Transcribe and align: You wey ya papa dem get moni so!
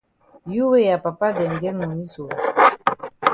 You 0.55 0.63
wey 0.71 0.85
ya 0.89 0.97
papa 1.05 1.27
dem 1.37 1.53
get 1.61 1.75
moni 1.79 2.05
so! 2.13 2.23